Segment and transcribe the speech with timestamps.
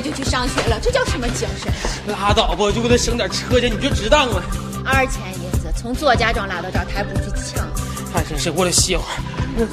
[0.00, 1.72] 跟烟走链路，脚都没有歇就去上学了，这叫什么精神？
[2.06, 4.42] 拉倒吧，就给他省点车钱，你就值当了。
[4.84, 7.66] 二千银子从左家庄拉到这儿，他还不去抢？
[8.12, 9.68] 还真是，过来歇会儿。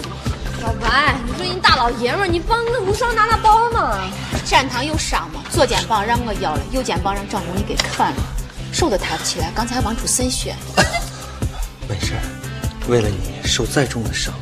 [0.61, 3.97] 老白，你说你大老爷们儿，你帮那无双拿拿包嘛？
[4.45, 5.41] 站堂有伤吗？
[5.49, 8.21] 左肩膀让我要了，右肩膀让张红你给砍了，
[8.71, 10.55] 手都抬不起来，刚才往出渗血。
[11.89, 12.13] 没事，
[12.87, 14.33] 为了你受再重的伤，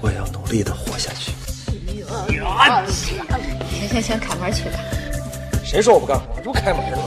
[0.00, 1.32] 我也要努力的活下去。
[2.88, 4.78] 行行行，开门去吧。
[5.70, 6.24] 谁说我不干活？
[6.34, 7.04] 这不开门了吗？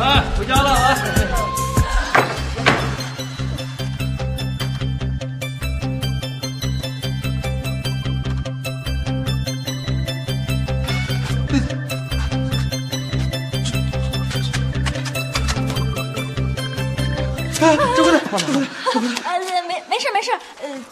[0.00, 0.96] 哎，回家了啊！
[17.60, 18.16] 哎，这不是，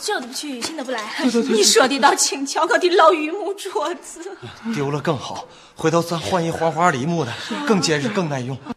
[0.08, 1.02] 旧的不去，新的不来。
[1.50, 4.34] 你说的倒轻巧，我的老榆木桌子。
[4.74, 7.32] 丢了更好，回头咱换一花花梨木的，
[7.66, 8.56] 更结实更耐用。
[8.64, 8.70] 我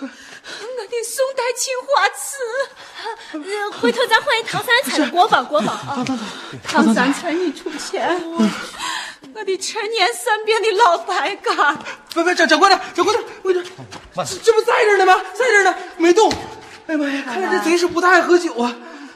[0.00, 2.38] 的宋代青花瓷，
[3.32, 3.38] 呃，
[3.78, 6.02] 回头咱换一唐三彩的国宝国宝啊！
[6.64, 11.78] 唐三彩你出钱，我的陈年三遍的老白干。
[12.14, 13.70] 别别，掌掌柜的，掌柜的，我这这
[14.42, 15.20] 这不在这儿呢吗？
[15.34, 16.32] 在这儿呢，没动。
[16.86, 18.74] 哎呀妈呀，看来这贼是不大爱喝酒啊！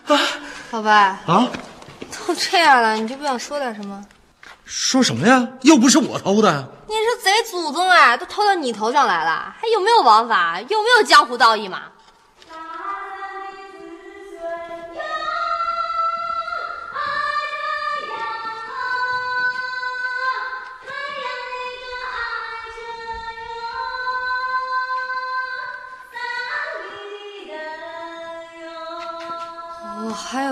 [0.08, 0.18] 啊
[0.72, 0.92] 老白，
[1.26, 1.48] 啊！
[2.26, 4.04] 都这样了，你就不想说点什么？
[4.64, 5.48] 说什么呀？
[5.62, 6.68] 又不是我偷的。
[6.88, 10.60] 你是贼祖宗啊，都偷到你头上来了，还有没有王法？
[10.60, 11.82] 有没有江湖道义嘛？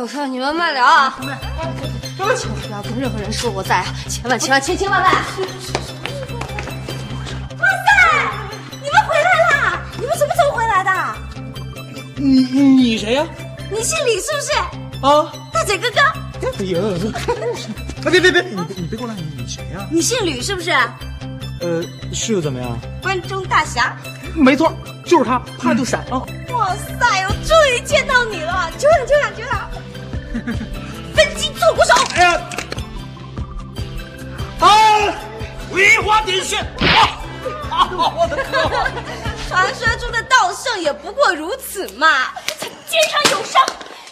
[0.01, 1.19] 我还有事，你们慢聊啊！
[1.19, 1.35] 千万
[2.63, 5.13] 不要跟任何人说我在啊，千万千万千千万万！
[5.13, 5.21] 哇
[7.59, 7.99] 塞，
[8.81, 9.83] 你们回来啦！
[9.99, 10.93] 你们什么时候回来的？
[12.17, 13.27] 你你谁呀？
[13.71, 14.53] 你姓李是不是？
[15.05, 15.33] 啊？
[15.53, 16.01] 大嘴哥哥。
[16.61, 16.81] 哎呀，
[18.05, 19.85] 哎别别别，你你别过来，你你谁呀？
[19.91, 20.71] 你姓吕是不是？
[21.61, 21.83] 呃，
[22.15, 22.79] 是又怎么样？
[23.03, 23.97] 关中大侠。
[24.35, 24.73] 没错，
[25.05, 26.23] 就是他，怕就闪啊！
[26.53, 28.71] 哇塞，我终于见到你了！
[28.79, 29.69] 久仰久仰久仰！
[31.15, 31.95] 分金做鼓手。
[32.15, 32.41] 哎呀，
[34.61, 34.69] 啊！
[35.71, 36.57] 葵花点穴！
[36.57, 36.67] 啊
[37.71, 37.91] 啊！
[37.93, 38.69] 我的哥！
[39.49, 42.33] 传说中的道圣也不过如此嘛！
[42.47, 43.65] 他肩上有伤，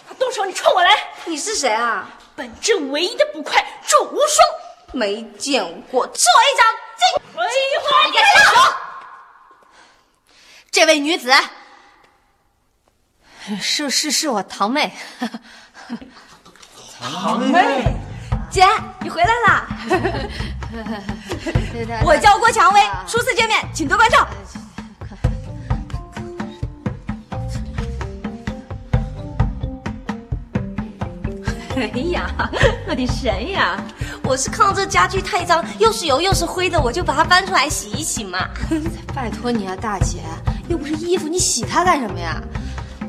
[0.07, 0.89] 他动手，你冲我来！
[1.25, 2.09] 你是谁啊？
[2.35, 4.47] 本镇唯一的捕快祝无双，
[4.93, 6.65] 没见过，吃我一掌！
[6.97, 7.43] 金葵
[7.83, 8.31] 花点穴！
[10.71, 11.33] 这位女子
[13.61, 14.93] 是是是我堂妹，
[16.99, 17.95] 堂妹，
[18.49, 18.63] 姐，
[19.01, 19.65] 你回来啦！
[22.03, 24.27] 我叫郭蔷薇，初次见面，请多关照。
[31.75, 32.27] 哎呀，
[32.87, 33.77] 我的神呀！
[34.23, 38.49] 我是看到这家具太脏，又是油又是灰的，我就把它搬出来洗一洗嘛。
[39.13, 40.23] 拜托你啊，大姐，
[40.67, 42.41] 又不是衣服，你洗它干什么呀？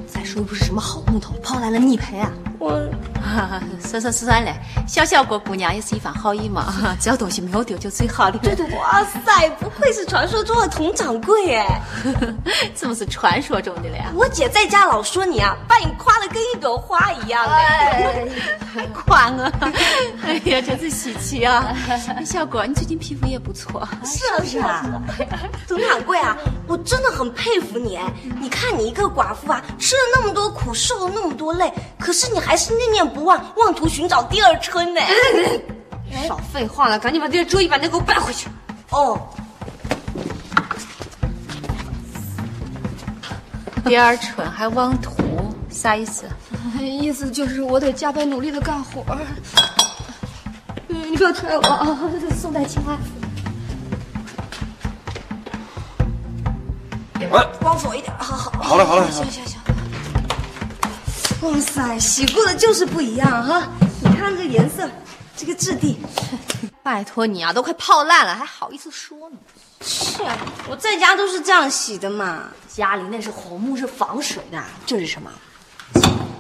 [0.06, 2.30] 再说又不是什么好木头，抛烂了你赔啊！
[2.58, 2.82] 我
[3.80, 4.52] 算算算了，
[4.86, 8.38] 小小郭姑娘也是一番好意嘛， 只要东西没有丢就最好了。
[8.42, 11.80] 对对，哇塞，不愧是传说中的佟掌柜哎！
[12.74, 14.10] 怎么是传说中的了呀？
[14.14, 18.26] 我姐在家老说你啊，把你夸的跟一朵花一样哎
[18.74, 18.86] 还。
[18.88, 19.42] 夸我，
[20.26, 21.74] 哎呀，真是稀奇啊！
[22.24, 24.84] 小郭，你最近皮肤也不错，是啊是啊，
[25.66, 26.36] 佟掌柜啊，
[26.66, 28.04] 我真的很佩服你哎！
[28.40, 35.00] 你看你一个寡妇啊，吃了那么多苦，受了那么多累，可是你还是念念不忘，妄图寻找第二春呢。
[36.26, 38.48] 少废话了，赶紧把这个桌椅板凳给我搬回去。
[38.90, 39.20] 哦，
[43.84, 45.12] 第二春还妄图，
[45.70, 46.28] 啥意思？
[46.80, 49.04] 意思就是我得加倍努力的干活。
[50.88, 51.98] 嗯，你不要踹我啊！
[52.34, 53.00] 宋代青花瓷。
[57.20, 57.28] 哎，
[57.60, 58.50] 往左一点，好好。
[58.62, 59.58] 好了好了，行行行。
[61.40, 63.68] 哇塞，洗过的就是不一样哈！
[64.02, 64.90] 你看这颜色，
[65.36, 65.96] 这个质地。
[66.82, 69.36] 拜托你啊，都快泡烂了，还好意思说呢？
[69.80, 70.36] 是啊，
[70.68, 72.48] 我在家都是这样洗的嘛。
[72.68, 74.60] 家里那是红木，是防水的。
[74.84, 75.30] 这是什么？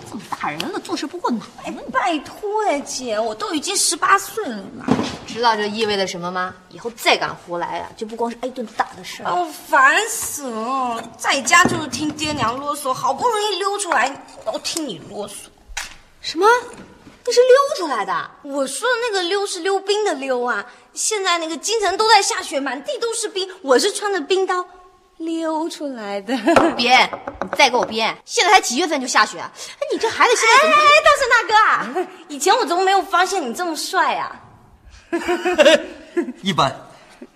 [0.08, 4.86] 这么大人了，做事不过脑哎，拜托哎，姐，我都已经十八岁了嘛。
[5.26, 6.54] 知道这意味着什么吗？
[6.70, 9.30] 以后再敢胡来啊，就不光是挨顿打的事儿。
[9.30, 11.02] 哦，烦死了！
[11.18, 14.08] 在家就是听爹娘啰嗦，好不容易溜出来，
[14.46, 15.32] 都听你啰嗦。
[16.20, 16.46] 什么？
[17.26, 18.30] 你是溜出来的？
[18.42, 20.64] 我说的那个溜是溜冰的溜啊！
[20.94, 24.66] 现在那个京城都在下雪，满地都是冰，我是穿着冰刀
[25.18, 26.36] 溜出来的。
[26.76, 27.08] 编，
[27.42, 28.16] 你再给我编！
[28.24, 29.38] 现在才几月份就下雪？
[29.38, 29.50] 哎，
[29.92, 30.74] 你这孩子现在怎么？
[30.74, 31.54] 哎，大圣大哥
[32.02, 34.40] 啊，以前我怎么没有发现你这么帅啊？
[36.42, 36.74] 一般，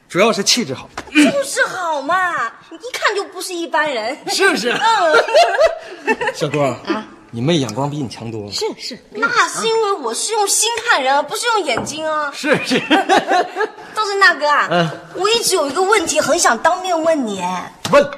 [0.08, 0.88] 主要是气质好。
[1.12, 4.16] 就是好嘛，你一看就不是一般人。
[4.28, 4.70] 是不是？
[4.70, 8.52] 嗯， 小郭啊，你妹眼光比你强多了。
[8.52, 12.30] 是是，那是因为我是用心看人，而不是用眼睛啊。
[12.32, 12.78] 是是。
[12.78, 17.42] 道真大哥啊，嗯我一直有一个问题很想当面问你。
[17.90, 18.10] 问，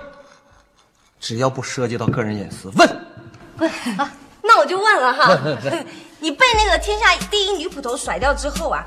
[1.21, 3.07] 只要不涉及到个人隐私，问。
[4.43, 5.39] 那我就问了哈，
[6.19, 8.85] 你被那个天下第一女捕头甩掉之后啊，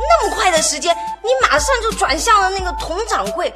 [0.00, 3.52] 那么快的时间，你马上就转向了那个佟掌柜，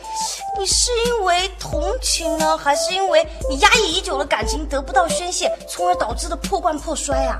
[0.58, 7.38] 你是因为同情呢，还是因为你压抑已久的感情得不到宣泄，从而导致的破罐破摔啊？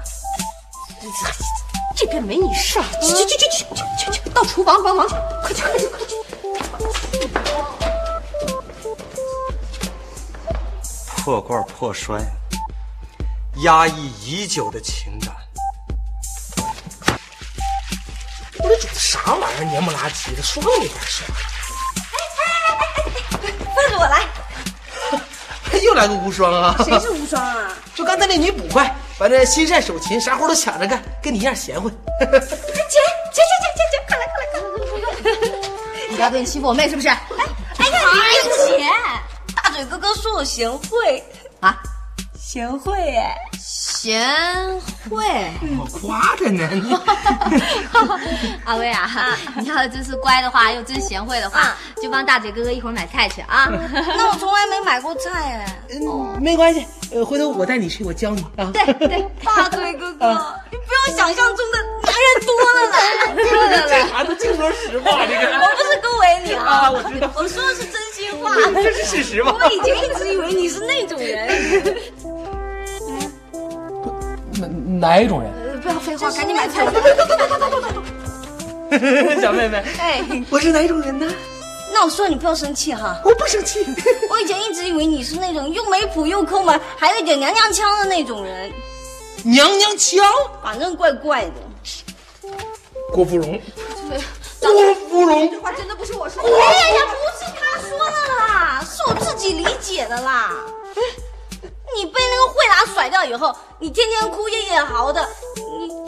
[1.96, 5.06] 这边没你事，去去去去去去去，到厨房帮忙，
[5.42, 6.14] 快去快去快去！
[11.22, 12.18] 破罐破摔，
[13.62, 15.32] 压抑已久的情感。
[18.64, 19.64] 我这煮的啥玩意儿？
[19.64, 21.26] 黏不拉几的，刷没法刷。
[23.74, 24.24] 放着我来，
[25.84, 26.74] 又来个无双啊！
[26.82, 27.76] 谁是无双啊？
[27.94, 31.90] 就刚才那女捕快，反正心善手勤，啥活都抢着干，跟你一样贤惠。
[32.18, 36.08] 姐姐姐姐姐姐，快来快来快来！
[36.08, 37.08] 你不要对你欺负我妹是不是？
[37.08, 37.18] 哎
[37.76, 38.00] 哎呀，
[38.44, 38.88] 你姐，
[39.54, 41.22] 大嘴哥哥说我贤惠，
[41.60, 41.76] 啊，
[42.40, 43.36] 贤惠哎。
[44.04, 44.20] 贤
[45.08, 45.24] 惠。
[45.78, 46.68] 我夸着呢，
[48.66, 49.08] 阿威啊，
[49.56, 53.66] 你要真是乖的话，又真贤惠的话，就帮大嘴哥哥一会儿买菜去啊。
[53.90, 55.82] 那我从来没买过菜哎。
[55.88, 58.70] 嗯没关系，呃，回头我带你去，我教你啊。
[58.74, 62.98] 对对， 大嘴哥哥，你不要想象中的男人多了啦。
[63.88, 68.54] 这孩子净说实话，这个我不是恭维你啊，啊，我知道，我说的是真心话。
[68.74, 69.56] 这是事实嘛。
[69.58, 71.96] 我以前一直以为你是那种人。
[75.00, 75.52] 哪哪一种人？
[75.52, 76.86] 呃不要废话，赶紧买菜。
[79.40, 81.26] 小妹妹，哎，我是哪一种人呢？
[81.92, 83.20] 那我说你不要生气哈。
[83.24, 83.84] 我不生气。
[84.30, 88.72] 我以前一直以为你是那种又没谱又抠门，还有一点娘娘腔的那种人，
[89.42, 90.24] 娘娘腔，
[90.62, 91.52] 反正怪怪的。
[93.12, 93.60] 郭芙蓉，
[94.60, 96.48] 郭芙蓉，这话真的不是我说的。
[96.48, 96.52] 哎
[96.94, 100.52] 呀，不是他说的啦，是我自己理解的啦。
[101.96, 105.26] 你被那个惠达甩掉以后，你天天哭夜夜嚎的，
[105.56, 105.62] 你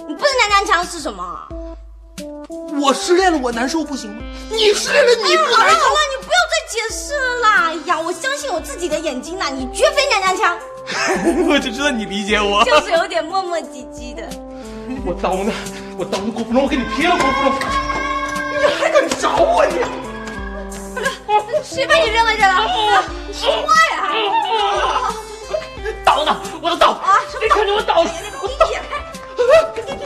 [0.09, 1.25] 你不是娘娘腔是什么？
[2.81, 4.23] 我失恋了，我难受不行吗？
[4.51, 5.57] 你失恋了，你不难受？
[5.57, 7.65] 好了好了，你不要再解释了啦！
[7.67, 10.59] 哎呀，我相信我自己的眼睛呐，你绝非娘娘腔，
[11.49, 12.65] 我就知道你理解我。
[12.65, 14.29] 就是有点磨磨唧唧的。
[15.05, 15.53] 我刀呢？
[15.97, 16.33] 我刀呢？
[16.33, 17.55] 郭芙蓉，我给你劈了，郭芙蓉！
[18.59, 19.79] 你还敢找我你？
[21.65, 23.05] 谁把你扔在这了？
[23.27, 25.15] 你说话呀！
[26.07, 26.41] 刀呢？
[26.63, 27.19] 我的刀啊！
[27.43, 28.05] 你看着我刀！
[28.05, 28.97] 你解开！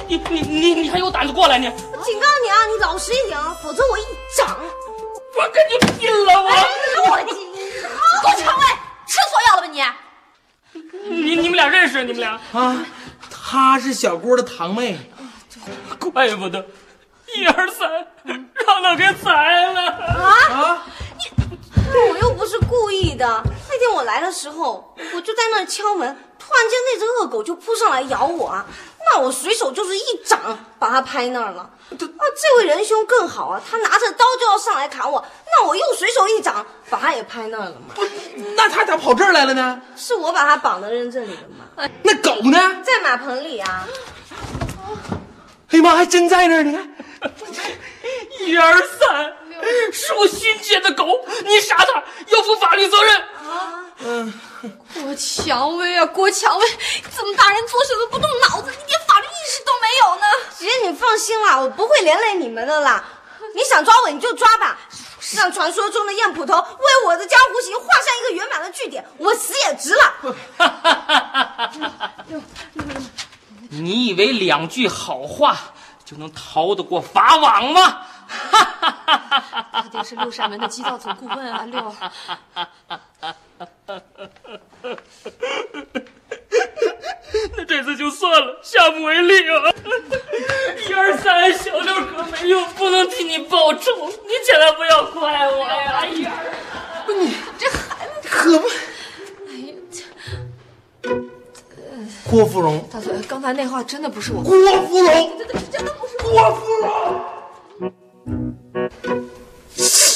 [0.09, 1.71] 你你你你还有胆子过来呢？
[1.93, 4.03] 我警告你啊，你老实一点啊，否则我一
[4.37, 4.59] 掌。
[5.37, 6.43] 我跟你拼了！
[6.43, 7.33] 我我给
[8.27, 8.65] 我抢位，
[9.07, 9.81] 吃错药了吧你？
[11.11, 12.03] 你你们俩认识？
[12.03, 12.41] 你们俩？
[12.53, 12.85] 啊，
[13.31, 14.99] 她是小郭的堂妹。
[16.13, 16.67] 怪不得，
[17.37, 17.91] 一二三，
[18.25, 19.33] 让他给宰
[19.73, 19.91] 了。
[19.91, 23.43] 啊，你我又不是故意的。
[23.69, 28.67] 那天我来的时候，我就在那儿敲门，突然间那只恶狗就扑上来咬我啊！
[28.99, 31.63] 那我随手就是一掌把它拍那儿了。
[31.63, 37.95] 啊，这位仁兄更好啊，他拿着刀就要上来砍我，那我又随手一掌把他也拍那儿了嘛。
[38.57, 39.81] 那他咋跑这儿来了呢？
[39.97, 42.59] 是我把他绑到扔这里的嘛，那狗呢？
[42.85, 43.87] 在马棚里啊。
[45.73, 46.63] 哎呀妈，还真在那儿！
[46.65, 46.89] 你看，
[48.47, 49.37] 一二三，
[49.93, 53.21] 是我新接的狗，你杀它要负法律责任。
[53.21, 53.85] 啊
[54.95, 56.67] 郭蔷薇啊，郭蔷薇，
[57.17, 60.23] 这么大人做事都不动脑子，一点法律意识都没有呢。
[60.59, 63.03] 姐，你放心啦，我不会连累你们的啦。
[63.55, 64.79] 你想抓我你就抓吧，
[65.37, 70.15] 让传说中的燕捕头为我的江湖行画上一个圆满的句点，我死也值了。
[73.71, 75.57] 你以为两句好话
[76.05, 78.07] 就能逃得过法网吗？
[79.73, 81.95] 到底是六扇门的机造总顾问啊，六。
[87.57, 89.73] 那这次就算了下不为例啊！
[90.89, 96.07] 一二三，小六哥没用，不能替你报仇，你千万不要怪我呀！
[96.07, 96.33] 一二
[97.07, 98.67] 三，你这孩子可不。
[99.49, 99.75] 哎呀
[102.29, 104.43] 郭芙蓉，大嘴，刚才那话真的不是我。
[104.43, 104.53] 郭
[104.87, 105.39] 芙蓉，
[105.71, 107.21] 真的不是郭芙蓉。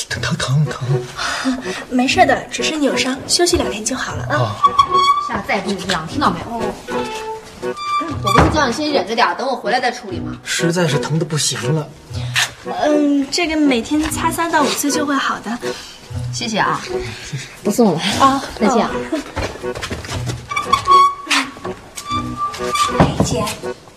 [0.09, 0.79] 疼疼疼疼！
[1.91, 4.57] 没事的，只是扭伤，休息两天就好了啊。
[5.29, 6.47] 下次再也不这样，听到没有？
[8.23, 10.37] 我不是叫你先忍着点，等我回来再处理吗？
[10.45, 11.89] 实在是疼的不行了。
[12.67, 15.59] 嗯，这个每天擦三到五次就会好的。
[16.33, 16.81] 谢谢啊，
[17.63, 18.91] 不送了啊，再见啊。
[22.99, 23.45] 哎，姐，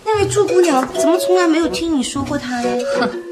[0.04, 2.70] 那位祝姑娘怎么从来没有听你说过她呢？
[3.00, 3.10] 哼，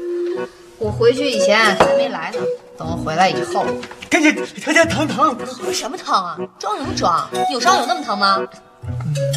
[0.79, 2.39] 我回去以前还没来呢，
[2.77, 3.65] 等我回来以后，
[4.09, 5.37] 赶紧，疼疼疼疼！
[5.37, 6.37] 疼什么疼啊？
[6.59, 7.27] 装什么装？
[7.51, 8.39] 有伤有那么疼吗？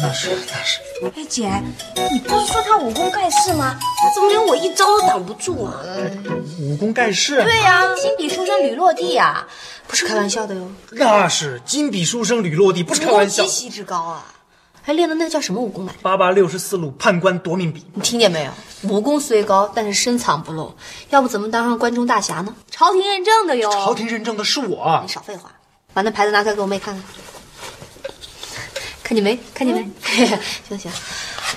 [0.01, 0.79] 那是那是。
[1.15, 1.51] 哎，姐，
[2.11, 3.75] 你不是说他武功盖世吗？
[3.79, 5.81] 他怎么连我一招都挡不住啊？
[6.59, 7.41] 武功盖世？
[7.43, 9.47] 对呀，金笔书生吕落地呀，
[9.87, 10.71] 不是开玩笑的哟。
[10.91, 13.43] 那是金笔书生吕落地，不是开玩笑。
[13.43, 14.25] 极其之高啊！
[14.83, 15.93] 还练的那个叫什么武功来？
[16.03, 17.85] 八八六十四路判官夺命笔。
[17.93, 18.51] 你听见没有？
[18.83, 20.75] 武功虽高，但是深藏不露，
[21.09, 22.55] 要不怎么当上关中大侠呢？
[22.69, 23.71] 朝廷认证的哟。
[23.71, 24.99] 朝廷认证的是我。
[25.03, 25.51] 你少废话，
[25.93, 27.03] 把那牌子拿开给我妹看看。
[29.03, 29.37] 看见没？
[29.53, 29.87] 看见没？
[30.67, 30.91] 行行，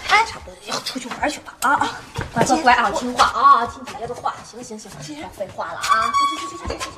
[0.08, 1.54] 哎，差不多要出去玩去吧。
[1.60, 2.00] 啊啊，
[2.34, 4.34] 乖乖乖啊，听话啊，听姐姐的话。
[4.44, 6.12] 行行行，少废话了啊！
[6.12, 6.90] 去去去去去去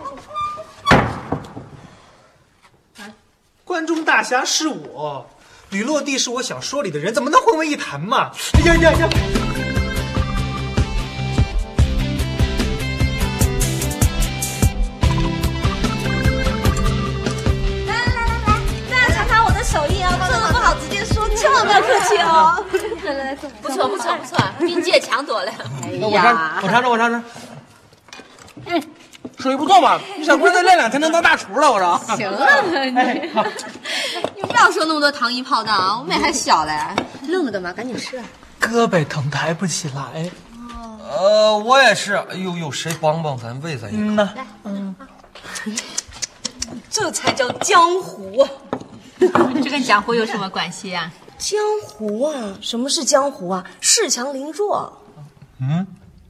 [3.04, 3.12] 去。
[3.64, 5.28] 关中大侠是我。
[5.70, 8.32] 吕落地是我小说里的人，怎么能混为一谈嘛？
[8.64, 9.08] 呀呀呀！
[23.06, 25.52] 来来来，不错不错不错，比姐强多了。
[25.82, 27.22] 哎呀，我尝尝我尝尝。
[28.66, 28.82] 嗯，
[29.38, 31.70] 手艺不错嘛，小姑娘再练两天能当大厨了。
[31.70, 31.98] 我说。
[32.16, 33.30] 行啊，你。
[34.36, 35.98] 你不要说那么多糖衣炮弹啊！
[35.98, 36.72] 我妹还小嘞，
[37.28, 37.72] 愣着干嘛？
[37.72, 38.24] 赶紧吃啊！
[38.60, 40.30] 胳膊疼，抬不起来。
[41.08, 42.14] 呃，我也是。
[42.14, 44.22] 哎呦呦，谁帮帮咱，喂咱一口？
[44.22, 44.28] 来，
[44.64, 44.94] 嗯，
[46.90, 48.46] 这才叫江湖。
[49.18, 51.10] 这跟江湖有什么关系啊？
[51.38, 53.64] 江湖啊，什么是江湖啊？
[53.80, 55.02] 恃强凌弱。
[55.60, 55.86] 嗯。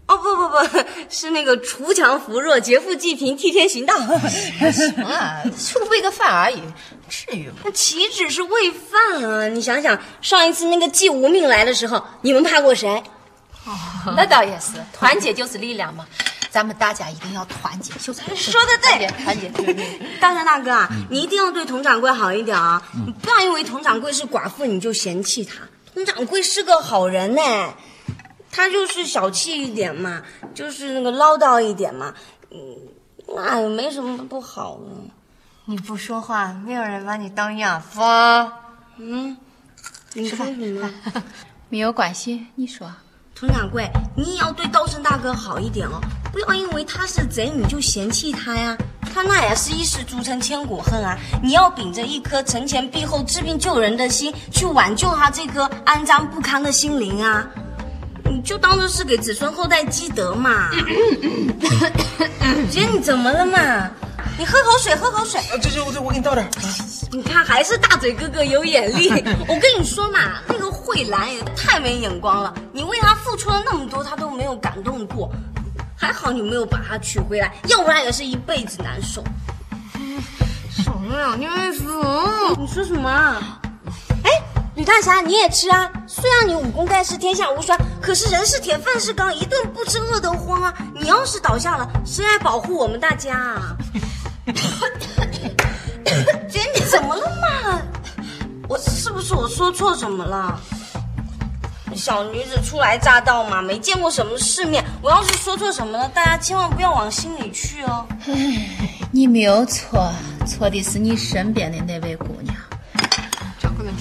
[0.09, 0.57] 哦不不不
[1.11, 3.97] 是那个锄强扶弱、劫富济贫、替天行道。
[4.71, 6.63] 行啊，就喂个饭而已，
[7.09, 7.55] 至于吗？
[7.65, 9.49] 那岂止是喂饭啊！
[9.49, 13.03] 你想想，上一次那个季无命来的时候，你们怕过谁？
[13.67, 16.07] 哦，那倒也是，团结就是力量嘛。
[16.51, 19.49] 咱们大家一定要团结，秀才 说的对，团结。
[20.21, 22.83] 大山 大哥啊，你一定要对佟掌柜好一点啊！
[23.07, 25.57] 你不要因为佟掌柜是寡妇你就嫌弃他，
[25.95, 27.43] 佟掌柜是个好人呢。
[28.51, 30.23] 他就是小气一点嘛，
[30.55, 32.15] 就是那个唠叨一点嘛，
[32.51, 32.59] 嗯，
[33.35, 34.91] 那也没什么不好的。
[35.67, 38.51] 你不说话，没有人把你当哑巴。
[38.97, 39.37] 嗯，
[40.15, 40.91] 你说什么？
[41.69, 42.91] 没有关系，你说。
[43.35, 46.01] 佟掌柜，你也要对道生大哥好一点哦，
[46.37, 48.77] 不要因为他是贼你就嫌弃他呀。
[49.15, 51.17] 他那也是一时铸成千古恨啊！
[51.43, 57.47] 你要秉着一颗承前避后、治病救人的心，去挽救他这颗肮脏不堪的心灵啊！
[58.27, 60.69] 你就当做是给子孙后代积德嘛。
[62.71, 63.91] 姐，你怎么了嘛？
[64.37, 65.41] 你喝口水，喝口水。
[65.63, 66.47] 这这这，我给你倒点。
[67.11, 69.09] 你看，还是大嘴哥哥有眼力。
[69.49, 72.53] 我跟你说嘛，那个慧兰也太没眼光了。
[72.75, 75.33] 你为她付出了那么多，她都没有感动过。
[75.97, 79.25] 还好你没有把她娶回来，要不然也是一辈子难受。
[80.71, 81.91] 少了两件衣服。
[82.59, 83.09] 你说什么？
[84.23, 84.31] 哎。
[84.77, 85.91] 吕大侠，你也吃啊！
[86.07, 90.75] 虽然你武功盖世，天下无双，可是人是铁，饭是钢，一顿不吃饿得慌啊！
[90.95, 93.75] 你要是倒下了，谁来保护我们大家啊？
[96.47, 97.81] 姐，你怎么了嘛？
[98.69, 100.61] 我是不是我说错什么了？
[101.95, 104.85] 小女子初来乍到嘛，没见过什么世面。
[105.01, 108.07] 我要是说错什么了，大家千万不要往心里去哦。
[109.11, 110.13] 你没有错，
[110.47, 112.55] 错的是你身边的那位姑娘。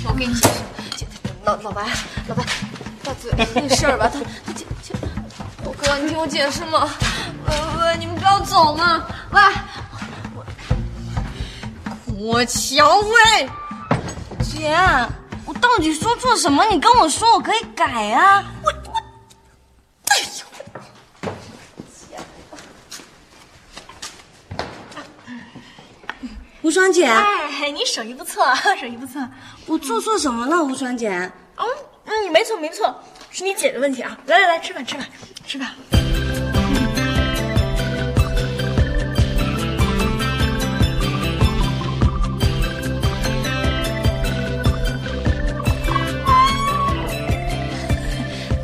[0.07, 1.07] 我给你解释，
[1.43, 1.83] 老老白，
[2.27, 2.43] 老白，
[3.03, 4.93] 大嘴，那事儿吧，他他解解，
[5.63, 6.89] 我哥，你听我解释嘛。
[7.47, 9.03] 喂喂，你们不要走嘛。
[9.31, 9.41] 喂，
[12.17, 13.49] 我我乔薇，
[14.43, 14.77] 姐，
[15.45, 16.65] 我到底说错什么？
[16.65, 18.43] 你跟我说，我可以改啊。
[18.63, 18.93] 我我，
[20.07, 20.45] 哎呦，
[26.63, 27.05] 吴双姐。
[27.05, 28.43] 哎，你手艺不错，
[28.79, 29.21] 手艺不错。
[29.67, 31.09] 我做错什么了，吴双姐？
[31.57, 31.65] 嗯，
[32.05, 34.17] 嗯，没错没错，是你姐的问题啊！
[34.25, 35.07] 来来来，吃饭吃饭
[35.45, 35.69] 吃饭。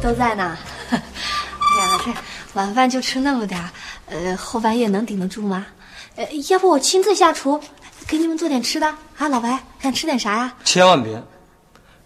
[0.01, 0.57] 都在呢。
[0.91, 2.11] 哎呀，这
[2.53, 3.69] 晚饭就吃那么点儿，
[4.07, 5.65] 呃，后半夜能顶得住吗？
[6.15, 7.61] 呃，要不我亲自下厨，
[8.07, 9.29] 给你们做点吃的啊？
[9.29, 10.53] 老白，想吃点啥呀？
[10.65, 11.23] 千万别，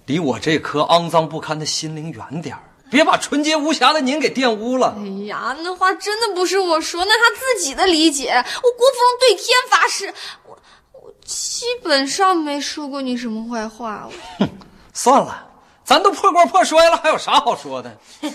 [0.06, 2.62] 离我这颗肮脏不堪的心灵远点儿，
[2.92, 4.96] 别把纯洁无瑕的您给玷污了。
[5.00, 8.30] 哎呀，那话真的不是我说，那他自己的理解。
[8.30, 10.14] 我郭芙蓉对天发誓，
[10.46, 10.60] 我
[10.92, 14.08] 我基本上没说过你什么坏话。
[14.38, 14.48] 哼，
[14.94, 15.48] 算了，
[15.86, 17.98] 咱都破罐破摔了，还有啥好说的？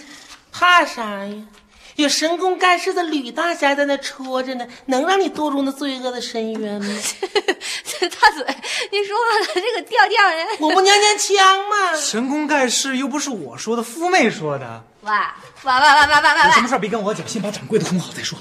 [0.53, 1.35] 怕啥呀？
[1.97, 6.87] 有神功盖世的吕大侠在那戳着呢，能让你堕入那罪恶的深渊吗？
[8.01, 8.47] 大嘴，
[8.91, 11.97] 你说话咋这个调调人，我不娘娘腔吗？
[12.01, 14.83] 神功盖世又不是我说的，夫妹说的。
[15.03, 16.47] 喂喂喂喂喂喂喂！
[16.47, 18.39] 有什么事别跟我讲，先把掌柜的哄好再说。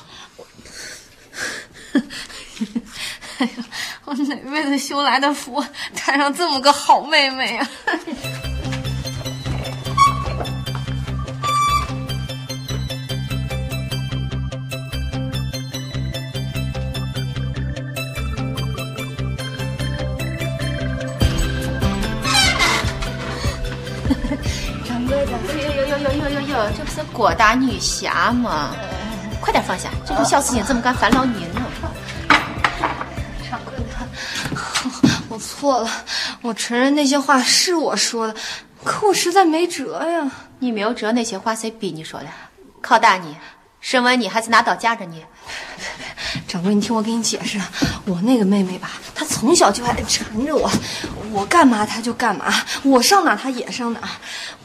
[3.39, 3.65] 哎呀，
[4.05, 5.63] 我哪辈子修来的福，
[5.95, 7.69] 摊上这么个好妹妹啊！
[27.19, 28.71] 呦，这不是郭大女侠嘛？
[29.41, 31.61] 快点放下，这种小事情这么干烦劳您呢？
[33.49, 33.93] 掌柜的，
[35.27, 35.89] 我错了，
[36.41, 38.35] 我承认那些话是我说的，
[38.83, 40.31] 可我实在没辙呀。
[40.61, 42.27] 你没有辙，那些话谁逼你说的？
[42.81, 43.35] 靠大你，
[43.79, 45.23] 审问你还是拿刀架着你？
[46.47, 47.59] 掌柜，你听我给你解释，
[48.05, 50.69] 我那个妹妹吧，她从小就爱缠着我，
[51.31, 52.45] 我干嘛他就干嘛，
[52.83, 54.01] 我上哪他也上哪，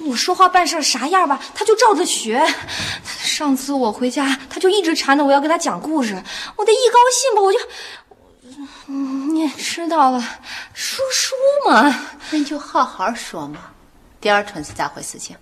[0.00, 2.44] 我说话办事啥样吧，他就照着学。
[3.04, 6.15] 上次我回家，他就一直缠着我要给他讲故事，
[6.56, 7.58] 我这一高兴吧，我就，
[9.32, 10.21] 你也知道了，
[10.73, 11.34] 说书
[11.69, 11.95] 嘛，
[12.30, 13.58] 那你就好好说嘛。
[14.21, 15.36] 第二春是咋回事情？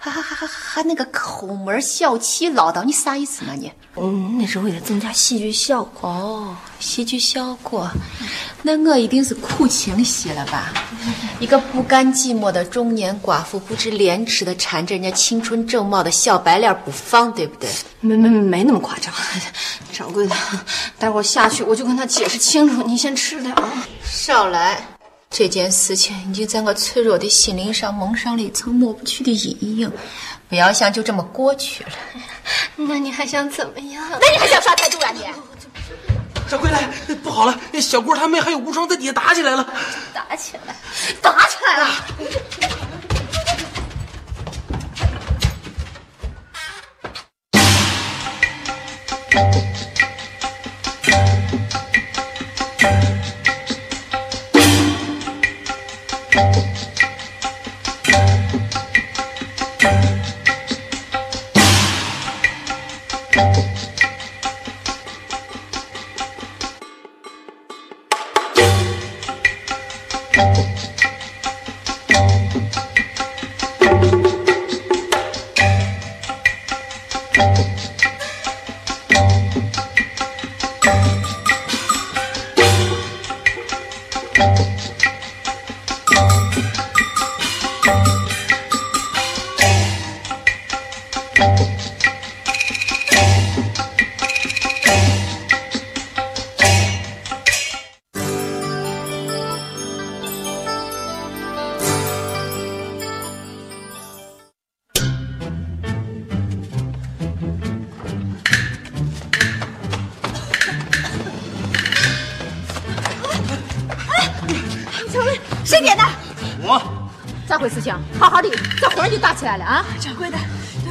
[0.00, 3.70] 还还还还还那个抠门小气唠叨，你啥意思呢你？
[3.96, 6.08] 嗯，那是为了增加戏剧效果。
[6.08, 7.90] 哦，戏剧效果，
[8.62, 10.72] 那我一定是苦情戏了吧？
[11.40, 17.68] 一个不甘寂寞的中年寡妇，不知廉耻的缠着人家青春正茂的小白脸不放，对不对？
[18.00, 19.12] 没没没那么夸张，
[19.92, 20.36] 掌柜的，
[20.96, 23.84] 待会儿下去我就跟他解释清楚，你先吃点啊。
[24.04, 24.80] 少来。
[25.30, 29.92] 这件事情已经在我脆弱的心灵上蒙上了一层抹不去的阴影，
[30.48, 31.90] 不要想就这么过去了。
[32.76, 34.04] 那你还想怎么样？
[34.20, 35.22] 那你还想啥态度啊你？
[36.48, 39.64] 掌柜的，不好了，那小郭他妹还有无双在底下打起来了。
[40.14, 40.74] 打起来，
[41.20, 41.90] 打起来了！
[49.30, 49.97] 谁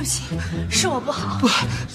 [0.08, 0.24] 起，
[0.70, 1.38] 是我不好。
[1.40, 1.50] 不，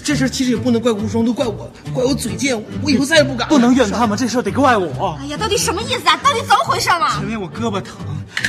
[0.04, 3.48] 这事其实也不能怪无双，都怪我，怪我嘴贱，我以后再也不敢。
[3.48, 5.18] 不能怨他们，这事得怪我。
[5.20, 6.16] 哎呀，到底什么意思啊？
[6.22, 7.16] 到底怎么回事嘛？
[7.16, 7.96] 前面我胳膊疼，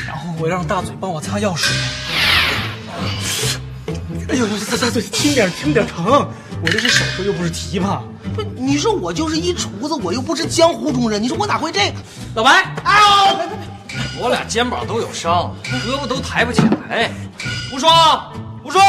[0.06, 1.74] 然后我让大嘴帮我擦药水。
[4.30, 6.06] 哎呦呦，大大嘴，轻点，轻点，疼！
[6.62, 8.00] 我这是手术，又不是琵琶。
[8.36, 11.96] 不，你说我就是一厨子，我又不是江湖中人，你说我哪会这个？
[12.36, 13.36] 老白，啊！
[14.20, 17.12] 我俩肩膀都有伤，胳膊都抬不起来。
[17.74, 18.32] 无双，
[18.64, 18.82] 无双，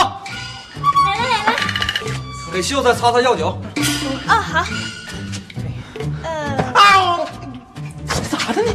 [2.55, 3.61] 给秀才擦擦药酒。
[4.29, 4.65] 啊好。
[6.23, 7.19] 呃，啊！
[8.31, 8.73] 咋的呢？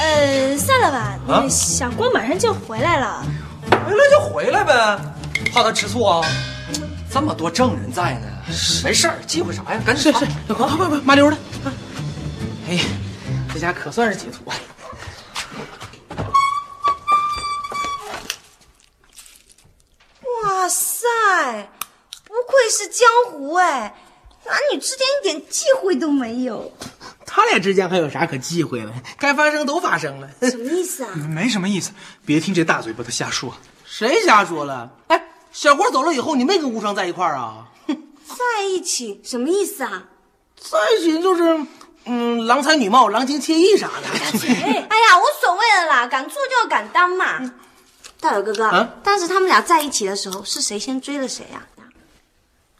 [0.00, 3.24] 呃，算了吧，那小郭马上就回来了。
[3.70, 4.98] 回来就回来呗，
[5.52, 6.26] 怕他吃醋啊？
[7.08, 8.26] 这么多证人在呢，
[8.82, 9.80] 没事儿，忌讳啥呀？
[9.86, 11.36] 赶紧是是，快快快，麻溜的。
[12.68, 12.80] 哎，
[13.52, 14.58] 这家可算是解脱了。
[20.42, 21.06] 哇塞，
[22.34, 23.94] 不愧是江湖哎，
[24.44, 26.72] 男女之间一点忌讳都没有。
[27.24, 28.92] 他俩之间还有啥可忌讳的？
[29.18, 30.28] 该发生都发生了。
[30.50, 31.10] 什么意思啊？
[31.30, 31.92] 没什么意思，
[32.26, 33.54] 别听这大嘴巴的瞎说。
[33.86, 34.90] 谁瞎说了？
[35.06, 37.68] 哎，小郭走了以后，你没跟无双在一块儿啊？
[37.86, 40.08] 在一起什么意思啊？
[40.58, 41.66] 在一起就是，
[42.06, 44.08] 嗯，郎才女貌、郎情妾意啥的。
[44.08, 47.52] 哎呀，无所谓了啦，敢做就要敢当嘛。
[48.20, 51.66] 大伟哥哥，啊当时他们俩在一起的时候，是谁先追的谁呀、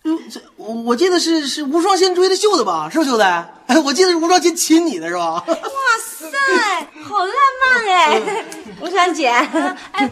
[0.07, 2.90] 嗯，这我我记得是是无双先追的秀的吧？
[2.93, 3.25] 是不是秀的？
[3.67, 5.43] 哎， 我记得是无双先亲你的是吧？
[5.47, 5.55] 哇
[6.05, 6.29] 塞，
[7.03, 8.21] 好浪漫哎！
[8.83, 9.29] 无双姐，
[9.93, 10.11] 哎，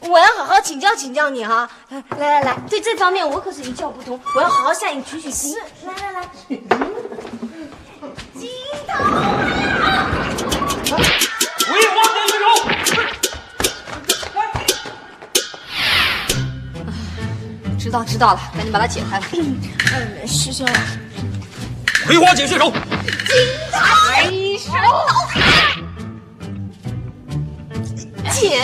[0.00, 1.68] 我要好好请教请教你哈。
[1.90, 5.54] 来来来，对这方面我可是一窍不通，我要好好向你取取经。
[5.84, 6.30] 来来来，
[8.34, 8.48] 金
[10.88, 10.96] 头
[17.90, 19.26] 知道知道了，赶紧把它解开了。
[19.32, 20.64] 嗯，师兄，
[22.06, 22.72] 葵花解穴手，
[28.30, 28.62] 姐，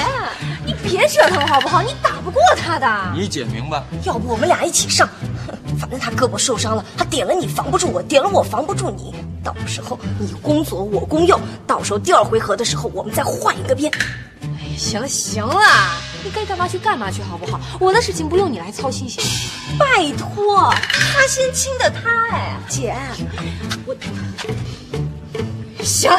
[0.64, 1.82] 你别折腾了好不好？
[1.82, 3.12] 你打不过他的。
[3.16, 3.82] 你姐明白？
[4.04, 5.08] 要不我们俩一起上？
[5.44, 9.12] 哼反正他胳膊受伤了，他点了你防不住我，点了我防不住你。
[9.42, 11.36] 到时候你攻左，我攻右，
[11.66, 13.92] 到时候第二回合的时候，我们再换一个边。
[14.42, 15.56] 哎行了行了，
[16.26, 17.60] 你该干嘛去干嘛去好不好？
[17.78, 19.22] 我的事情不用你来操心行？
[19.78, 20.74] 拜托，
[21.12, 22.96] 他先亲的他哎，姐，
[23.86, 23.94] 我
[25.84, 26.10] 行，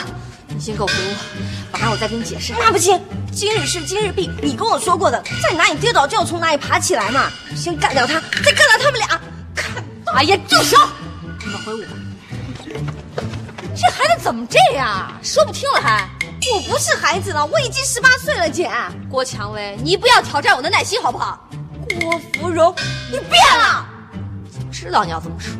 [0.47, 2.53] 你先给我回屋，晚上我再跟你解释。
[2.57, 2.97] 那不行，
[3.33, 7.29] 今日事今日毕，你跟我说过的，在哪里跌倒就要从哪里爬起来嘛。
[7.53, 9.07] 先干掉他，再干掉他们俩。
[9.53, 9.83] 看，
[10.15, 10.77] 哎呀，住手！
[11.43, 11.89] 你们回屋吧。
[13.75, 15.11] 这孩子怎么这样？
[15.21, 16.09] 说不听了还？
[16.53, 18.71] 我不是孩子了，我已经十八岁了，姐。
[19.09, 21.47] 郭蔷薇，你不要挑战我的耐心好不好？
[22.01, 22.73] 郭芙蓉，
[23.11, 23.85] 你变了。
[24.71, 25.53] 知道你要这么说。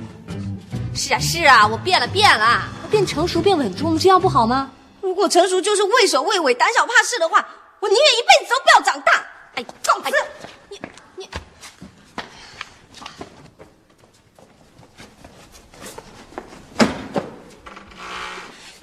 [0.94, 4.72] 是啊是啊，我变了变了，我变成熟变稳重，这样不好吗？
[5.02, 7.46] 如果成熟就是畏首畏尾、胆小怕事的话，
[7.80, 9.26] 我宁愿一辈子都不要长大。
[9.56, 10.10] 哎，告辞。
[10.70, 10.80] 你
[11.16, 11.30] 你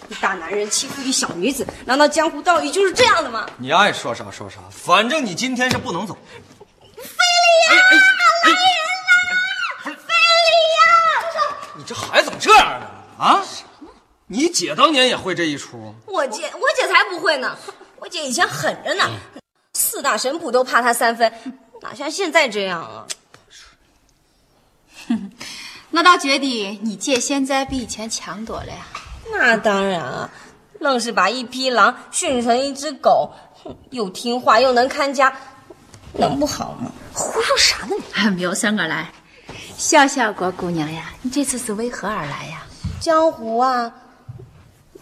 [0.09, 3.47] 一大男人欺负一小女子，难道江湖道义就是这样的吗？
[3.59, 6.17] 你爱说啥说啥，反正你今天是不能走。
[7.67, 9.85] 来人啦！
[9.85, 10.87] 非礼呀！
[11.77, 12.87] 你这孩子怎么这样呢？
[13.19, 13.45] 啊？
[14.29, 15.95] 你姐当年也会这一出？
[16.07, 17.59] 我姐，我姐才不会呢，
[17.99, 19.05] 我姐以前狠着呢，
[19.75, 21.31] 四大神捕都怕她三分，
[21.83, 23.07] 哪像现在这样啊？
[25.91, 28.87] 我倒觉得你姐现在比以前强多了呀。
[29.39, 30.31] 那当然啊，
[30.81, 35.37] 愣是把一匹狼训成一只狗，哼又听话又能看家，
[36.15, 36.91] 能不好吗？
[37.13, 38.03] 胡说啥呢你？
[38.13, 39.13] 还没有算过来，
[39.77, 42.63] 小小国姑娘呀，你这次是为何而来呀？
[43.01, 43.93] 江湖啊，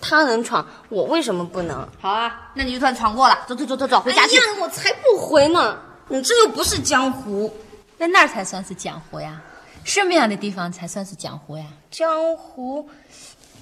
[0.01, 1.89] 他能闯，我为什么不能？
[2.01, 3.45] 好啊，那你就算闯过了。
[3.47, 4.39] 走走走走走，回家去。
[4.39, 5.79] 哎呀，我才不回呢！
[6.09, 7.55] 你这又不是江湖，
[7.99, 9.41] 那那儿才算是江湖呀？
[9.85, 11.65] 什么样的地方才算是江湖呀？
[11.91, 12.89] 江湖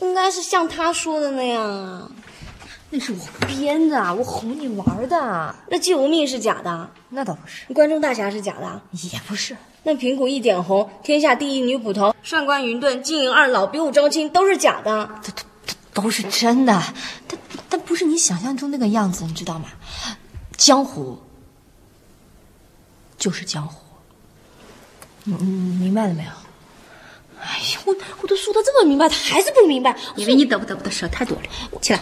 [0.00, 2.10] 应该是像他说的那样啊。
[2.90, 5.54] 那是我编的，我哄你玩的。
[5.68, 8.82] 那季无命是假的，那倒不是，关中大侠是假的，
[9.12, 9.56] 也不是。
[9.84, 15.08] 那平谷一点红，天下第一女捕头，上官云顿、金银二老、比武招亲都是假的。
[15.22, 16.82] 都都这都是真的，
[17.28, 19.68] 但但不是你想象中那个样子，你知道吗？
[20.56, 21.18] 江湖
[23.16, 23.84] 就是江湖，
[25.24, 26.30] 你明白了没有？
[27.40, 29.96] 哎呀，我我都说的这么明白，他还是不明白。
[30.16, 31.42] 因为你得不得不得说太多了。
[31.81, 32.00] 起来，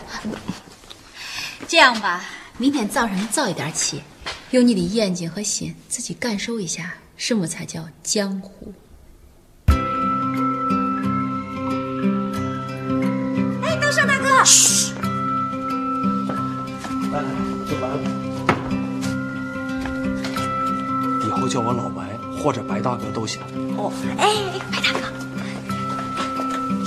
[1.68, 2.24] 这样吧，
[2.57, 4.03] 明天早上你早一点起，
[4.51, 8.72] 用你的眼睛和心自己感受一下，什么才叫江湖。
[13.62, 14.92] 哎，刀山大哥，嘘
[17.12, 17.29] 来来，
[17.68, 18.03] 就完了。
[21.27, 23.40] 以后叫我老白或者白大哥都行。
[23.77, 24.35] 哦，哎，
[24.70, 24.98] 白大哥，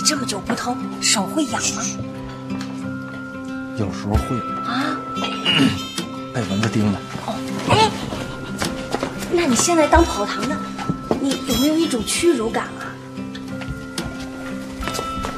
[0.01, 1.83] 你这么久不偷，手会痒吗？
[3.77, 4.35] 有时候会
[4.65, 4.97] 啊，
[6.33, 6.97] 被蚊子叮的。
[7.69, 7.87] 哎，
[9.31, 10.57] 那你现在当跑堂的，
[11.21, 12.89] 你有没有一种屈辱感啊？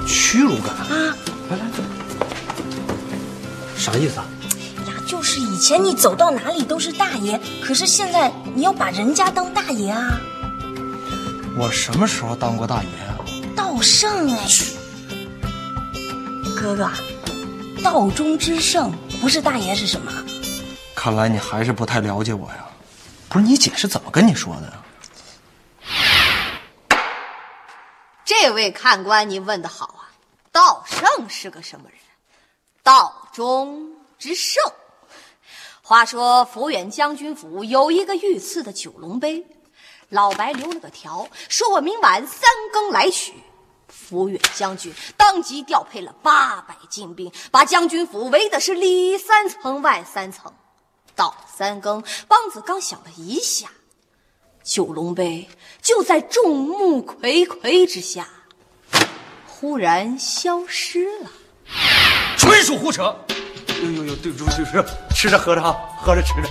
[0.07, 0.73] 屈辱感？
[0.73, 1.13] 啊，
[1.49, 1.63] 来来，
[3.75, 4.25] 啥意思啊？
[4.87, 10.17] 呀，就就是以前你走到哪里都是大爷，可是现在你要把人家当大爷啊？
[11.55, 13.12] 我什么时候当过大爷啊？
[13.83, 14.47] 道圣哎，
[16.57, 16.89] 哥哥，
[17.83, 20.09] 道中之圣不是大爷是什么？
[20.95, 22.65] 看来你还是不太了解我呀。
[23.27, 24.81] 不是你姐是怎么跟你说的呀？
[28.23, 30.15] 这位看官，您问的好啊！
[30.49, 31.99] 道圣是个什么人？
[32.83, 34.63] 道中之圣。
[35.81, 39.45] 话说抚远将军府有一个御赐的九龙杯，
[40.07, 43.33] 老白留了个条，说我明晚三更来取。
[44.03, 50.51] 抚远将军当即调配了八百精兵，把将军府围的是里三层外三层。
[51.15, 53.69] 到了三更，梆子刚响了一下，
[54.63, 55.47] 九龙杯
[55.81, 58.27] 就在众目睽睽之下，
[59.47, 61.29] 忽然消失了。
[62.37, 63.15] 纯属胡扯！
[63.83, 64.83] 呦呦呦，对不住对不住，
[65.15, 66.49] 吃着喝着啊，喝着吃着。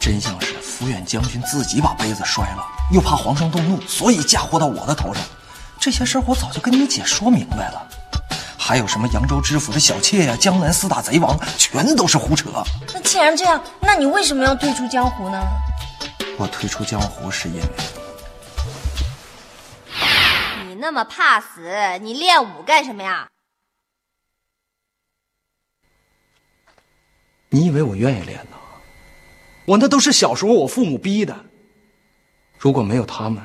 [0.00, 0.53] 真相是
[0.84, 5.24] 抚远将军自己把杯子摔了，又怕皇上动怒，所以嫁祸到我的头上。
[5.80, 7.88] 这些事儿我早就跟你姐说明白了。
[8.58, 12.50] 还有什么扬州知府的小妾呀，江南四大贼王，全都是胡扯。
[12.92, 15.42] 那既然这样，那你为什么要退出江湖呢？
[16.38, 17.62] 我退出江湖是因为
[20.66, 23.26] 你那么怕死，你练武干什么呀？
[27.48, 28.56] 你以为我愿意练呢？
[29.66, 31.34] 我那都是小时候我父母逼的。
[32.58, 33.42] 如果没有他们，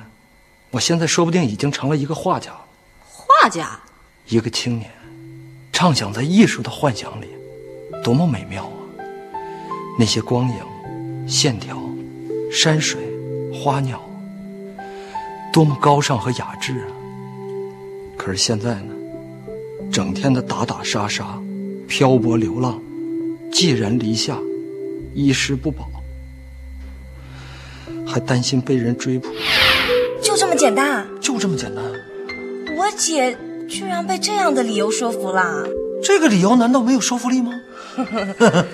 [0.72, 2.66] 我现在说不定已经成了一个画家了。
[3.02, 3.80] 画家，
[4.28, 4.92] 一个青年，
[5.72, 7.28] 畅想在艺术的幻想里，
[8.04, 8.76] 多么美妙啊！
[9.98, 11.82] 那些光影、线条、
[12.52, 13.02] 山水、
[13.54, 14.02] 花鸟，
[15.54, 16.88] 多么高尚和雅致啊！
[18.18, 18.94] 可是现在呢，
[19.92, 21.42] 整天的打打杀杀，
[21.88, 22.82] 漂泊流浪，
[23.52, 24.38] 寄人篱下，
[25.14, 25.90] 衣食不保，
[28.12, 29.30] 还担心被人追捕，
[30.22, 31.06] 就这么简单啊？
[31.22, 31.84] 就这么简单。
[32.76, 33.38] 我姐
[33.70, 35.68] 居然被这样的理由说服了。
[36.02, 37.52] 这个理由难道没有说服力吗？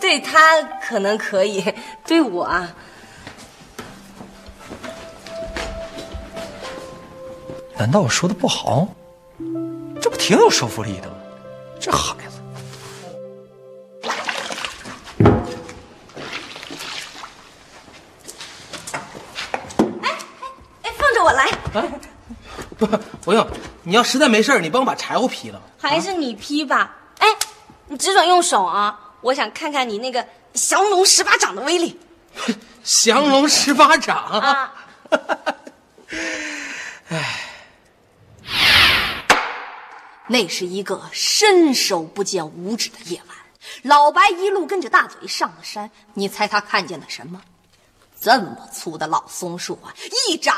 [0.00, 1.62] 对他可能可以，
[2.06, 2.74] 对我啊，
[7.76, 8.88] 难道我说的不好？
[10.00, 11.14] 这不挺有说服力的吗？
[11.80, 12.14] 这孩
[21.26, 21.50] 我来，
[22.78, 22.86] 不，
[23.24, 23.44] 不用。
[23.82, 25.60] 你要实在没事儿，你帮我把柴火劈了。
[25.76, 26.96] 还是你劈吧。
[27.18, 27.26] 哎，
[27.88, 29.14] 你只准用手啊！
[29.22, 31.98] 我想看看你那个降龙十八掌的威力
[32.84, 34.72] 降龙十八掌，啊！
[40.28, 43.36] 那是一个伸手不见五指的夜晚，
[43.82, 45.90] 老白一路跟着大嘴上了山。
[46.14, 47.42] 你猜他看见了什么？
[48.20, 49.92] 这么粗的老松树啊，
[50.28, 50.54] 一掌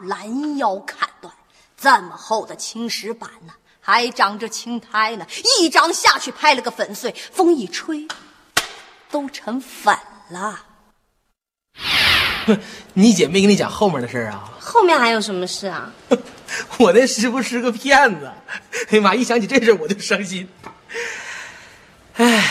[0.00, 1.32] 拦腰砍断；
[1.76, 5.26] 这么厚的青石板呢，还长着青苔呢，
[5.58, 7.14] 一掌下去拍了个粉碎。
[7.32, 8.06] 风一吹，
[9.10, 9.96] 都成粉
[10.30, 10.64] 了。
[12.94, 14.50] 你姐没跟你讲后面的事儿啊？
[14.58, 15.92] 后面还有什么事啊？
[16.78, 18.32] 我那师傅是个骗子。
[18.90, 19.14] 哎呀妈！
[19.14, 20.48] 一想起这事我就伤心。
[22.14, 22.44] 唉，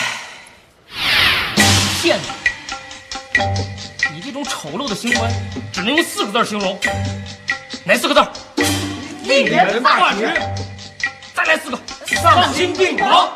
[2.00, 2.28] 骗子！
[4.14, 5.30] 你这种丑陋的行为，
[5.72, 6.78] 只能用四个字形容，
[7.88, 8.20] 哪四个字？
[9.24, 10.30] 令人发指。
[11.34, 11.80] 再来四个，
[12.22, 13.32] 丧心病狂。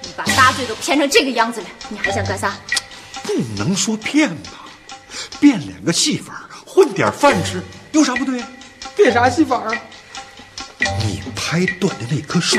[0.00, 2.54] 你把大嘴都骗成这个样子了，你还想干啥？
[3.24, 4.64] 不能说骗吧，
[5.38, 8.48] 变两个戏法，混点饭吃，有啥不对啊？
[8.96, 9.70] 变啥戏法啊？
[11.00, 12.56] 你拍断的那棵树，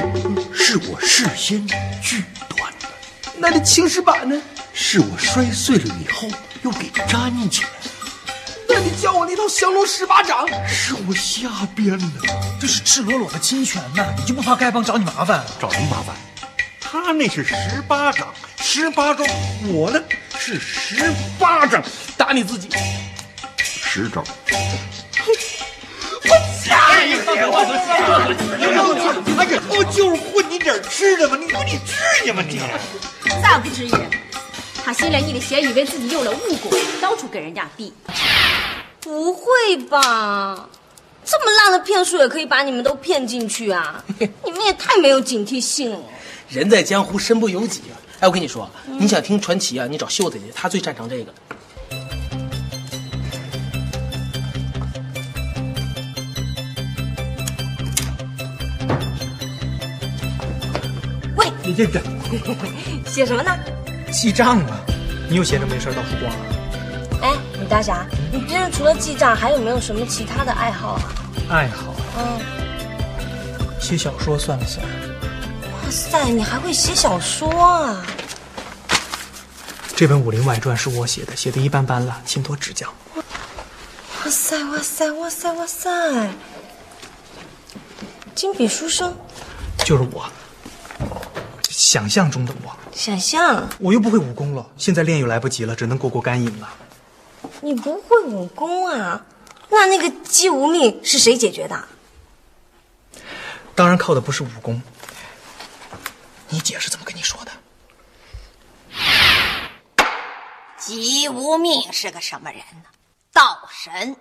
[0.53, 1.65] 是我事先
[2.03, 2.23] 锯
[2.55, 2.87] 断的；
[3.35, 4.39] 那你青石板呢？
[4.75, 6.29] 是我摔碎了以后
[6.61, 7.69] 又给粘起来
[8.89, 12.05] 你教我那套降龙十八掌，是我瞎编的。
[12.57, 14.05] 这是赤裸裸的侵权呐！
[14.17, 15.43] 你就不怕丐帮找你麻烦？
[15.59, 16.15] 找什么麻烦？
[16.79, 19.25] 他那是十八掌，十八招；
[19.65, 20.01] 我呢
[20.39, 21.83] 是十八掌，
[22.15, 22.69] 打你自己。
[23.57, 24.23] 十招。
[26.23, 26.29] 哎
[26.69, 27.47] 呀，哎呀，
[29.69, 32.61] 我就是混你点吃的嘛，你说你至于吗你？
[33.41, 33.91] 咋不至于？
[34.85, 36.71] 他信了你的邪，以为自己有了武功，
[37.01, 37.93] 到处跟人家比。
[39.07, 40.67] 不会吧？
[41.23, 44.03] 这么烂的骗术也可以把你们都骗进去啊？
[44.19, 45.99] 你们也太没有警惕性了。
[46.49, 47.95] 人在江湖，身不由己啊！
[48.19, 49.87] 哎，我跟你说，你想听传奇啊？
[49.89, 51.33] 你找秀子去，她最擅长这个。
[61.37, 62.01] 喂你这个
[63.09, 63.57] 写什么呢？
[64.11, 64.81] 记账啊！
[65.29, 66.56] 你又闲着没事到处逛啊？
[67.21, 71.01] 哎，李大侠，你平时除了记账，还有没有什么其他的爱好啊？
[71.49, 71.93] 爱好？
[72.17, 72.39] 嗯，
[73.79, 74.85] 写小说算不算？
[75.83, 78.05] 哇塞，你还会写小说啊？
[79.95, 82.87] 这本《武林外传》是我写的，写的一般般了，请多指教。
[83.15, 85.89] 哇塞，哇塞，哇塞，哇塞！
[88.35, 89.15] 金笔书生，
[89.83, 90.29] 就是我，
[91.67, 92.75] 想象中的我。
[92.93, 93.67] 想象？
[93.79, 96.69] 我又不会武功了，现在练又来不及了，只能过过干瘾了。
[97.67, 99.25] 你不会武功啊？
[99.67, 101.85] 那那个姬无命是谁解决的？
[103.75, 104.81] 当然靠的不是武功。
[106.47, 107.51] 你姐是怎么跟你说的？
[110.77, 112.85] 姬无命是个什么人呢？
[113.33, 114.15] 道神，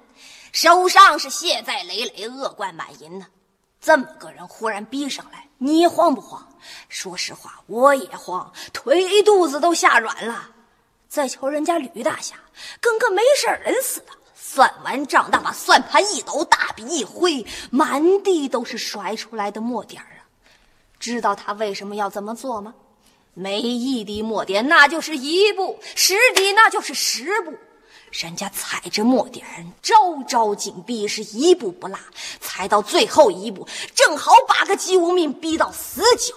[0.50, 3.28] 手上是血债累累，恶贯满盈呢。
[3.80, 6.48] 这么个人忽然逼上来，你慌不慌？
[6.88, 10.50] 说实话，我也慌，腿肚子都吓软了。
[11.08, 12.34] 再瞧人家吕大侠，
[12.80, 14.06] 跟个没事人似的。
[14.38, 20.24] 算完账，那把算盘一抖，大笔一挥，满地都是甩出来的墨点啊！
[20.98, 22.74] 知道他为什么要这么做吗？
[23.34, 27.52] 每一滴墨点，那就是一步；十滴，那就是十步。
[28.12, 29.44] 人家踩着墨点，
[29.82, 31.98] 招招紧逼，是一步不落，
[32.40, 36.34] 踩到最后一步，正好把个姬无命逼到死角。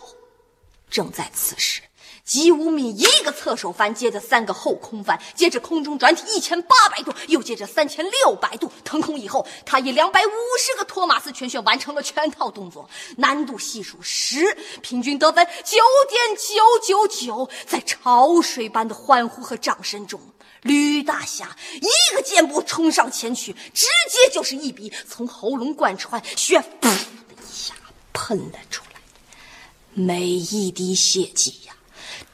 [0.90, 1.84] 正在此时，
[2.30, 12.88] 姬无命一个侧手翻，接着三个后空翻，接着空中转体一千八百度，又接着三千六百度腾空以后，他以两百五十个托马斯全旋完成了全套动作，
[13.18, 17.50] 难度系数十，平均得分九点九九九。
[17.66, 20.22] 在潮水般的欢呼和掌声中，
[20.62, 26.92] 吕大侠一个箭步冲上前去，直接就是一笔，从喉咙贯穿，血噗的
[27.42, 27.74] 一下
[28.14, 29.02] 喷了出来。
[29.96, 31.62] 每一滴血迹，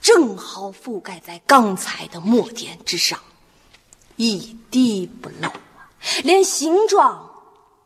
[0.06, 3.20] 正好覆盖在刚才的墨点之上，
[4.18, 5.90] 一滴不漏啊，
[6.24, 7.28] 连形状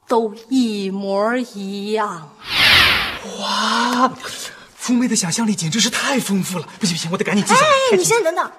[0.05, 2.35] 都一模一样。
[3.39, 4.11] 哇，
[4.75, 6.67] 福妹的想象力简直是太丰富了！
[6.77, 7.67] 不行不行，我得赶紧记下来。
[7.93, 8.51] 哎，你先等等，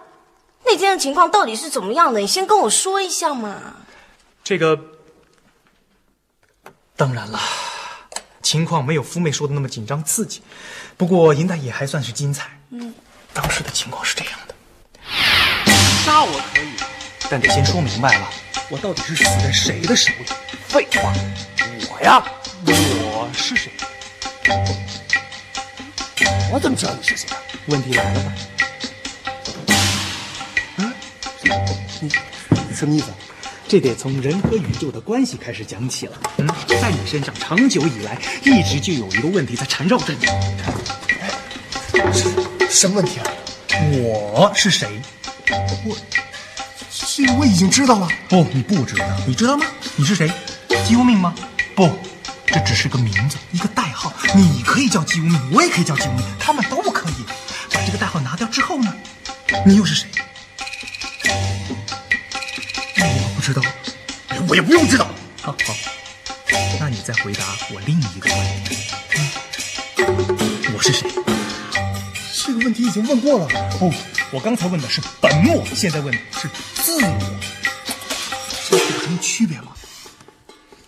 [0.64, 2.20] 那天的情况到底是怎么样的？
[2.20, 3.76] 你先跟我说一下嘛。
[4.42, 4.80] 这个，
[6.96, 7.38] 当然了，
[8.40, 10.40] 情况没有夫妹说的那么紧张刺激，
[10.96, 12.58] 不过赢的也还算是精彩。
[12.70, 12.94] 嗯，
[13.40, 14.54] 当时的情况是这样的：
[16.04, 16.74] 杀我可以，
[17.30, 18.28] 但得先说明白了，
[18.68, 20.26] 我到底是死在谁的手里？
[20.68, 21.10] 废话，
[21.90, 22.22] 我呀，
[22.66, 23.72] 我是谁？
[26.52, 27.40] 我怎么知道你是谁啊？
[27.64, 28.32] 问题来了吧？
[30.76, 30.92] 嗯，
[32.00, 32.12] 你
[32.68, 33.06] 你什么意思？
[33.66, 36.20] 这得从人和宇宙的关系开始讲起了。
[36.36, 40.26] 嗯，在你身上长久以来一直就有一个问题在缠绕着你。
[42.70, 43.26] 什么问题啊？
[43.98, 44.88] 我是谁？
[45.84, 45.96] 我，
[46.88, 48.08] 这个我已经知道了。
[48.28, 49.04] 不，你不知道。
[49.26, 49.66] 你知道吗？
[49.96, 50.30] 你是谁？
[50.86, 51.34] 姬无命吗？
[51.74, 51.90] 不，
[52.46, 54.12] 这只是个名字，一个代号。
[54.36, 57.14] 你可以叫姬无命，我也可以叫姬无命，他们都不可以。
[57.72, 58.94] 把这个代号拿掉之后呢，
[59.66, 60.06] 你又是谁？
[62.96, 63.60] 我不知道，
[64.48, 65.08] 我也不用知道。
[65.42, 65.74] 好好，
[66.78, 67.42] 那你再回答
[67.74, 68.76] 我另一个问题。
[69.98, 71.10] 嗯、我是谁？
[72.60, 73.48] 这个问题已经问过了。
[73.78, 73.90] 不，
[74.30, 77.40] 我刚才问的是本我，现在问的是自我，
[78.68, 79.68] 这有什么区别吗？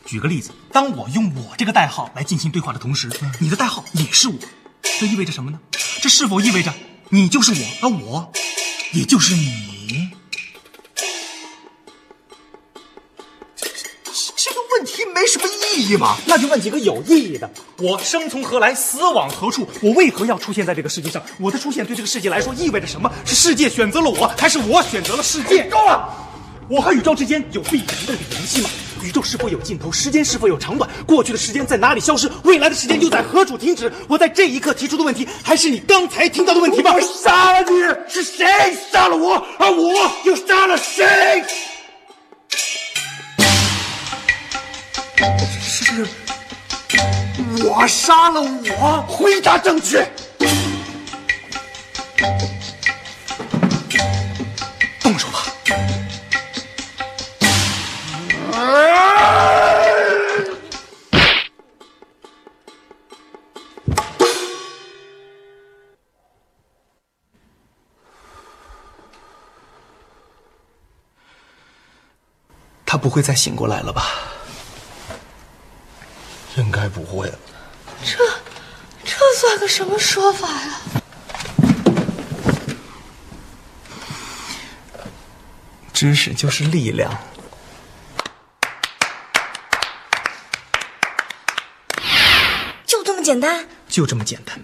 [0.05, 4.35] 举个例子，当我用我这个代号来进行对话的同时，你的代号也是我，
[5.01, 5.59] 这意味着什么呢？
[6.03, 6.75] 这是否意味着
[7.09, 8.31] 你就是我，而我
[8.93, 9.72] 也就是你？
[15.83, 16.17] 意义吗？
[16.27, 17.51] 那就问几个有意义的。
[17.79, 19.67] 我生从何来，死往何处？
[19.81, 21.21] 我为何要出现在这个世界上？
[21.41, 23.11] 我的出现对这个世界来说意味着什么？
[23.25, 25.65] 是世界选择了我，还是我选择了世界？
[25.65, 26.09] 够了！
[26.69, 28.71] 我和宇宙之间有必然的联系吗？
[29.03, 29.91] 宇宙是否有尽头？
[29.91, 30.89] 时间是否有长短？
[31.05, 32.31] 过去的时间在哪里消失？
[32.45, 33.93] 未来的时间又在何处停止？
[34.09, 36.95] 我在这一刻提出的问题，还是你刚才听到的问题吗？
[36.95, 37.81] 我杀了你！
[38.09, 38.47] 是谁
[38.93, 39.45] 杀了我？
[39.59, 39.93] 而我
[40.25, 41.05] 又杀了谁？
[45.61, 46.07] 是
[47.65, 49.05] 我杀了我。
[49.09, 50.07] 回答正确。
[55.01, 55.39] 动手吧。
[72.85, 74.32] 他不会再醒过来了吧？
[76.73, 77.39] 该不会了，
[78.03, 78.17] 这
[79.05, 80.81] 这算个什么说法呀？
[85.93, 87.17] 知识就是力量，
[92.85, 94.59] 就这么简单，就这么简单。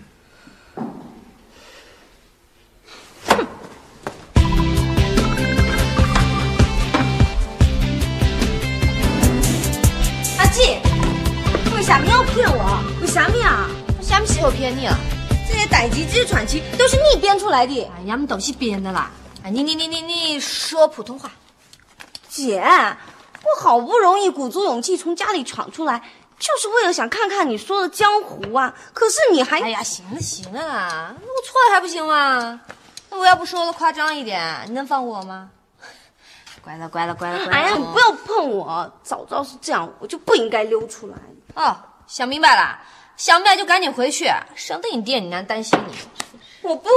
[16.89, 17.85] 是你编出来的。
[17.97, 19.11] 哎呀，们都是编的啦。
[19.45, 21.31] 哎，你你你你你说普通话。
[22.29, 26.03] 姐，我好不容易鼓足勇气从家里闯出来，
[26.39, 28.75] 就是为了想看看你说的江湖啊。
[28.95, 29.61] 可是你还……
[29.61, 32.61] 哎呀，行了行了，我错了还不行吗？
[33.11, 35.51] 那我要不说的夸张一点，你能放过我吗？
[36.63, 37.53] 乖了乖了乖了乖了。
[37.53, 38.93] 哎呀，你不要碰我！
[39.03, 41.17] 早知道是这样，我就不应该溜出来。
[41.55, 41.77] 哦，
[42.07, 42.79] 想明白了，
[43.17, 45.95] 想明白就赶紧回去，省得你爹你娘担心你。
[46.69, 46.91] 我不，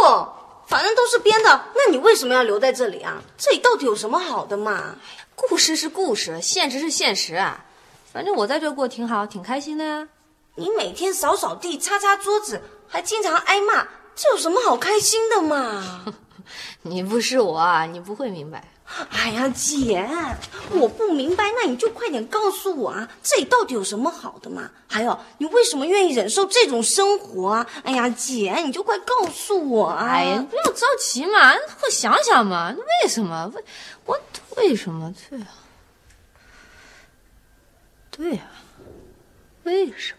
[0.67, 3.22] 反正都是编的，那你为什么要留在这里啊？
[3.38, 4.95] 这里到底有什么好的嘛？
[5.34, 7.63] 故事是故事，现实是现实啊。
[8.11, 10.09] 反正我在这过挺好，挺开心的呀。
[10.55, 16.03] 你每天扫扫地、擦擦桌子，还经常挨骂，这有什么好开心的嘛？
[16.84, 18.67] 你不是我，你不会明白。
[19.11, 20.07] 哎呀，姐，
[20.71, 24.69] 我不明白，那你就快点告诉我啊，这里到底有什么好的嘛？
[24.87, 27.67] 还有，你为什么愿意忍受这种生活啊？
[27.83, 30.07] 哎呀，姐，你就快告诉我啊！
[30.07, 33.51] 哎呀，不要着急嘛，快想想嘛，为什么？
[33.55, 33.63] 为
[34.05, 34.19] 我
[34.57, 35.13] 为什么？
[35.29, 35.47] 对啊，
[38.11, 38.41] 对呀，
[39.63, 40.17] 为什么？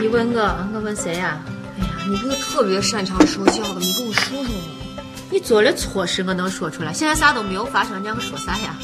[0.00, 0.40] 你问我，
[0.74, 1.40] 我问谁呀，
[2.08, 4.60] 你不是特别擅长说教的，你跟我说说嘛。
[5.28, 6.92] 你做了错事，我能说出来。
[6.92, 8.76] 现在啥都没有发生，你让我说啥呀？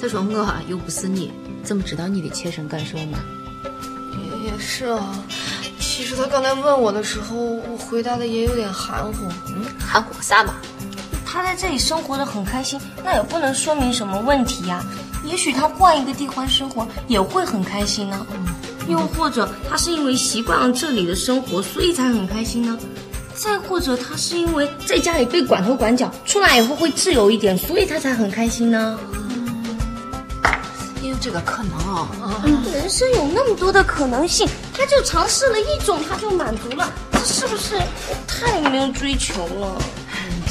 [0.00, 1.30] 再说我又不是你，
[1.62, 3.18] 怎么知道你的切身感受呢？
[4.42, 5.22] 也是啊，
[5.78, 9.28] 其实他刚才问我的时候，我回答的也有点含糊。
[9.48, 10.54] 嗯，含糊啥嘛？
[11.26, 14.84] 他在这里生活的很开心，那也不能说明什么问题呀、
[15.24, 18.26] 也许他换一个地方生活也会很开心呢。
[18.88, 22.78] 又或者他是因为习惯了这里的生活，所以才很开心呢。
[23.34, 28.98] 再或者他是因为在家里被管头管脚，出来以后会自由一点，所以他才很开心呢。
[31.02, 32.08] 也有这个可能啊。
[32.72, 37.80] 人生有那么多的可能性，他就尝试了一种，他就满足了，这是不是
[38.26, 39.82] 太没有追求了？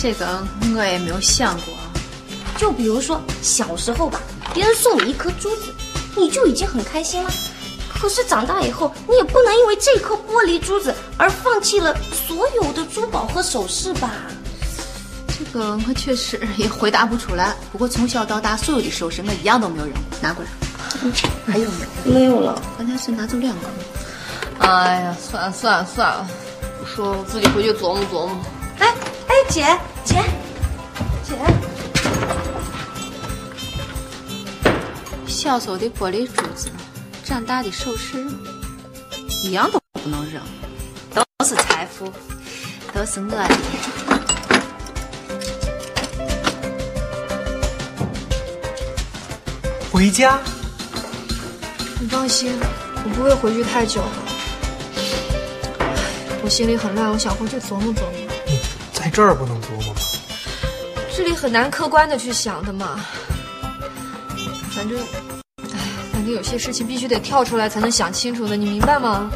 [0.01, 1.73] 这个我也没有想过。
[2.57, 4.19] 就比如说小时候吧，
[4.53, 5.73] 别人送你一颗珠子，
[6.17, 7.31] 你就已经很开心了。
[8.01, 11.95] 可是长大以后，你也不能因为这颗玻璃珠子而放弃了
[12.27, 14.09] 所有的珠宝和首饰吧？
[15.27, 17.55] 这个我确实 也回答不出来。
[17.71, 20.01] 不过从小到大，所有的首饰我一样都没有扔过。
[20.19, 20.49] 拿过来。
[21.45, 22.11] 还有没有？
[22.11, 22.59] 没有了。
[22.75, 23.67] 刚才是拿走两个。
[24.59, 26.27] 哎呀，算了算了算了，
[26.79, 28.35] 不说了，我自己回去琢磨琢磨。
[28.79, 28.87] 哎
[29.27, 30.15] 哎，姐姐
[31.23, 31.35] 姐，
[35.27, 36.69] 小时候的玻璃珠子，
[37.23, 38.25] 长大的首饰，
[39.43, 40.41] 一样都不能扔，
[41.13, 42.11] 都是财富，
[42.93, 43.49] 都是我的。
[49.91, 50.39] 回家。
[51.99, 52.57] 你放心，
[53.03, 54.07] 我不会回去太久的。
[56.43, 58.11] 我心里很乱，我想回去琢磨琢磨。
[58.47, 58.59] 你
[58.91, 60.01] 在这儿不能琢磨吗？
[61.15, 62.99] 这里很难客观的去想的嘛。
[64.71, 64.97] 反正，
[66.21, 69.31] 哎，反正有些事情必须得跳出来才能想清楚的，你明白吗？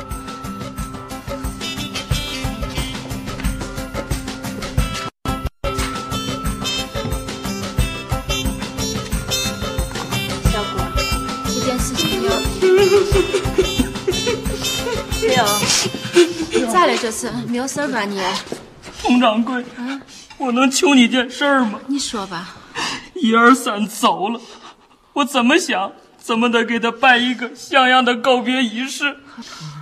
[10.43, 10.85] 小果，
[11.47, 12.29] 这件事情要
[15.23, 15.43] 没有，
[16.71, 16.95] 咋了？
[17.01, 18.21] 这是没有事儿吧你？
[19.01, 19.65] 佟掌柜，
[20.37, 21.79] 我能求你件事儿吗？
[21.87, 22.55] 你说吧。
[23.15, 24.39] 一二三，走了，
[25.13, 25.91] 我怎么想，
[26.25, 29.15] 怎么得给他办一个像样的告别仪式，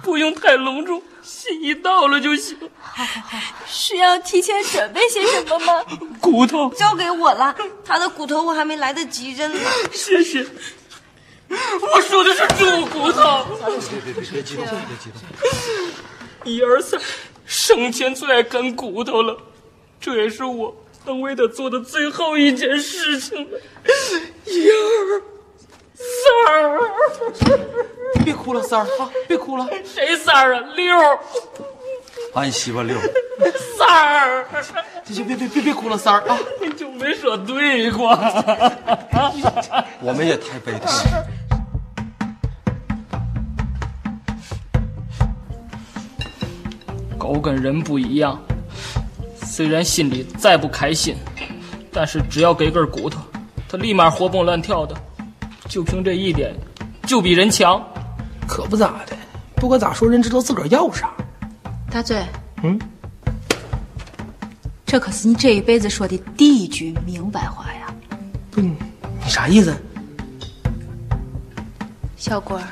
[0.04, 2.58] 不用太隆重，心意到了就行。
[2.82, 5.82] 好好好，需要提前准备些什么吗？
[6.20, 9.58] 骨头交给我了，他的骨头我还没来得及扔呢。
[9.94, 10.46] 谢谢。
[11.48, 13.46] 我说的是猪骨头。
[13.90, 15.22] 别别别别激动，别激动。
[16.44, 17.00] 一二三，
[17.46, 19.38] 生前最爱啃骨头了，
[20.02, 20.76] 这也是我
[21.06, 23.60] 能为他做的最后一件事情了。
[24.46, 25.22] 一二
[26.04, 26.80] 三儿，
[28.24, 29.68] 别哭了，三儿啊，别哭了。
[29.86, 30.60] 谁三儿啊？
[30.76, 30.96] 六。
[32.34, 32.98] 俺媳妇六。
[33.78, 34.46] 三儿，
[35.06, 36.38] 行，别别别别哭了，三儿啊！
[36.62, 38.10] 你就没说对过。
[40.02, 41.28] 我们也太悲痛了。
[47.18, 48.42] 狗跟人不一样，
[49.42, 51.16] 虽然心里再不开心，
[51.92, 53.20] 但是只要给根骨头，
[53.70, 54.96] 它立马活蹦乱跳的。
[55.74, 56.54] 就凭这一点，
[57.08, 57.84] 就比人强。
[58.48, 59.18] 可不咋的，
[59.56, 61.12] 不管咋说，人知道自个儿要啥。
[61.90, 62.24] 大嘴，
[62.62, 62.80] 嗯，
[64.86, 67.92] 这可是你这一辈子说的第一句明白话呀。
[68.52, 68.78] 不，你
[69.28, 69.76] 啥意思？
[72.18, 72.70] 小官儿，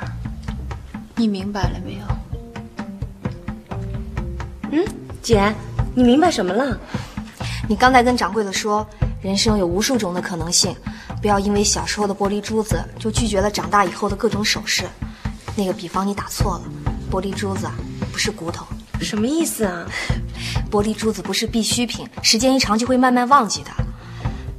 [1.16, 2.06] 你明白了没有？
[4.70, 4.84] 嗯，
[5.20, 5.52] 姐，
[5.92, 6.78] 你明白什么了？
[7.68, 8.86] 你刚才跟掌柜的说，
[9.20, 10.72] 人生有无数种的可能性，
[11.22, 14.84] 不要因为小时候的玻璃珠子就拒绝了长大以后的各种首饰。
[15.54, 16.64] 那个比方你打错了，
[17.10, 17.70] 玻璃珠子
[18.10, 18.66] 不是骨头。
[19.00, 19.86] 什么意思啊？
[20.68, 23.70] 玻璃珠子不是必需品，时间一长就会慢慢忘记的。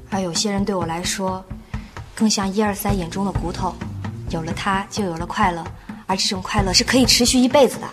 [0.09, 1.43] 而有些人对我来说，
[2.15, 3.75] 更像一二三眼中的骨头，
[4.29, 5.61] 有了它就有了快乐，
[6.05, 7.87] 而这种快乐是可以持续一辈子的。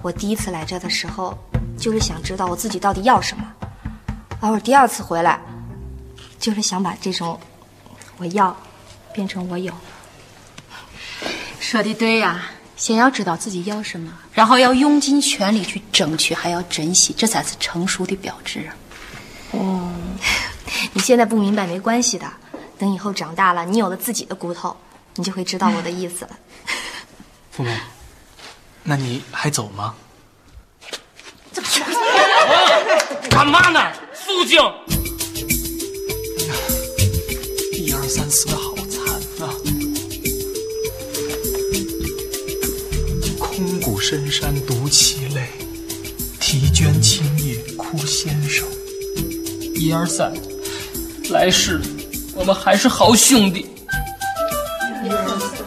[0.00, 1.36] 我第一次来这的时候，
[1.76, 3.42] 就是想知道我自己到底要什么，
[4.38, 5.40] 而我第二次回来，
[6.38, 7.38] 就是想把这种
[8.20, 8.54] 我要
[9.14, 9.72] 变成我有。
[11.58, 18.68] 说的对呀，先要知道自己要什么，然后要用尽全力去争取，还要珍惜，这才是成熟的标志。
[19.52, 19.90] 哦，
[20.92, 22.30] 你现在不明白没关系的，
[22.78, 24.76] 等以后长大了，你有了自己的骨头，
[25.14, 26.30] 你就会知道我的意思了。
[27.50, 27.74] 父母，
[28.82, 29.94] 那你还走吗？
[33.30, 33.92] 干嘛 呢？
[34.12, 34.60] 肃静！
[38.10, 39.04] 三思好惨
[39.38, 39.54] 呐。
[43.38, 45.46] 空谷深山独其泪，
[46.40, 48.66] 啼鹃清夜哭先生。
[49.76, 50.32] 一二三，
[51.30, 51.80] 来世
[52.34, 53.60] 我们还是好兄弟。
[55.04, 55.59] 一二三。